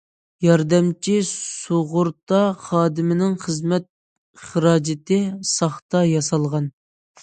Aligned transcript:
ياردەمچى 0.43 1.17
سۇغۇرتا 1.31 2.41
خادىمىنىڭ 2.65 3.37
خىزمەت 3.47 3.89
خىراجىتى 4.49 5.25
ساختا 5.57 6.07
ياسالغان. 6.19 6.73